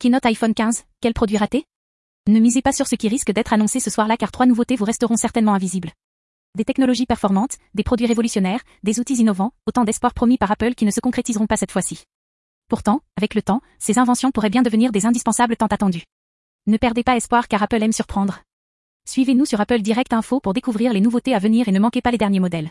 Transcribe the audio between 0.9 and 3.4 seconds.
quel produit raté? Ne misez pas sur ce qui risque